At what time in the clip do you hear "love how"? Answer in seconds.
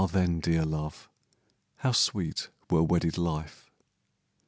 0.65-1.91